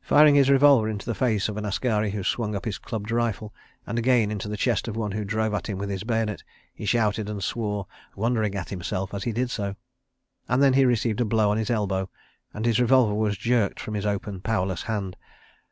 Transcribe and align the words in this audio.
Firing 0.00 0.34
his 0.34 0.50
revolver 0.50 0.88
into 0.88 1.06
the 1.06 1.14
face 1.14 1.48
of 1.48 1.56
an 1.56 1.64
askari 1.64 2.10
who 2.10 2.24
swung 2.24 2.56
up 2.56 2.64
his 2.64 2.76
clubbed 2.76 3.12
rifle, 3.12 3.54
and 3.86 4.00
again 4.00 4.28
into 4.32 4.48
the 4.48 4.56
chest 4.56 4.88
of 4.88 4.96
one 4.96 5.12
who 5.12 5.24
drove 5.24 5.54
at 5.54 5.68
him 5.68 5.78
with 5.78 5.88
his 5.90 6.02
bayonet, 6.02 6.42
he 6.74 6.84
shouted 6.84 7.28
and 7.28 7.44
swore, 7.44 7.86
wondering 8.16 8.56
at 8.56 8.70
himself 8.70 9.14
as 9.14 9.22
he 9.22 9.30
did 9.30 9.48
so. 9.48 9.76
And 10.48 10.60
then 10.60 10.72
he 10.72 10.84
received 10.84 11.20
a 11.20 11.24
blow 11.24 11.52
on 11.52 11.56
his 11.56 11.70
elbow 11.70 12.10
and 12.52 12.66
his 12.66 12.80
revolver 12.80 13.14
was 13.14 13.38
jerked 13.38 13.78
from 13.78 13.94
his 13.94 14.06
open, 14.06 14.40
powerless 14.40 14.82
hand. 14.82 15.16